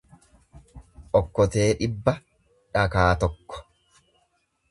Okkotee 1.19 1.67
dhibba 1.83 2.15
dhakaa 2.77 3.07
tokko. 3.25 3.63